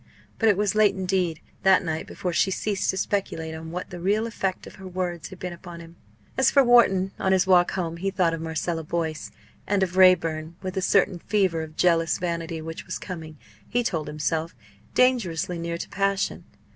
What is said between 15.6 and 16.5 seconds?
to passion.